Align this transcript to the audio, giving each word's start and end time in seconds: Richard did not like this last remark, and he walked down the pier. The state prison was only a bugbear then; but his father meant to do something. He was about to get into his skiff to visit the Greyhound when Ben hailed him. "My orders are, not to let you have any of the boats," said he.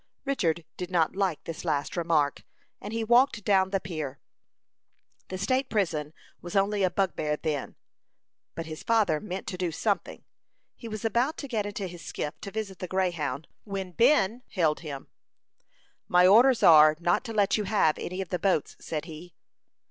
Richard 0.25 0.65
did 0.77 0.89
not 0.89 1.15
like 1.15 1.43
this 1.43 1.63
last 1.63 1.95
remark, 1.95 2.41
and 2.81 2.91
he 2.91 3.03
walked 3.03 3.45
down 3.45 3.69
the 3.69 3.79
pier. 3.79 4.19
The 5.27 5.37
state 5.37 5.69
prison 5.69 6.11
was 6.41 6.55
only 6.55 6.81
a 6.81 6.89
bugbear 6.89 7.37
then; 7.37 7.75
but 8.55 8.65
his 8.65 8.81
father 8.81 9.19
meant 9.19 9.45
to 9.45 9.59
do 9.59 9.71
something. 9.71 10.23
He 10.75 10.87
was 10.87 11.05
about 11.05 11.37
to 11.37 11.47
get 11.47 11.67
into 11.67 11.85
his 11.85 12.03
skiff 12.03 12.41
to 12.41 12.49
visit 12.49 12.79
the 12.79 12.87
Greyhound 12.87 13.47
when 13.63 13.91
Ben 13.91 14.41
hailed 14.47 14.79
him. 14.79 15.07
"My 16.07 16.25
orders 16.25 16.63
are, 16.63 16.97
not 16.99 17.23
to 17.25 17.31
let 17.33 17.55
you 17.59 17.65
have 17.65 17.99
any 17.99 18.21
of 18.21 18.29
the 18.29 18.39
boats," 18.39 18.75
said 18.79 19.05
he. 19.05 19.35